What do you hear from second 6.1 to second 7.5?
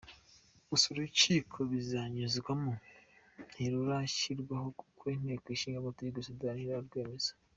ya Sudani y’Epfo itararwemeza.